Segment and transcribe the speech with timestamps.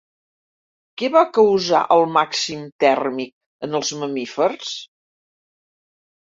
[1.01, 3.35] Què va causar el màxim tèrmic
[3.69, 4.73] en els mamífers?